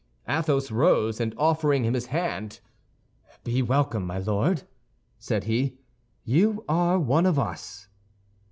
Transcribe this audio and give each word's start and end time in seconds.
Athos 0.27 0.71
rose, 0.71 1.19
and 1.21 1.35
offering 1.37 1.83
him 1.85 1.93
his 1.93 2.07
hand, 2.07 2.59
"Be 3.43 3.61
welcome, 3.61 4.03
my 4.07 4.17
Lord," 4.17 4.63
said 5.19 5.43
he, 5.43 5.77
"you 6.23 6.65
are 6.67 6.97
one 6.97 7.27
of 7.27 7.37
us." 7.37 7.87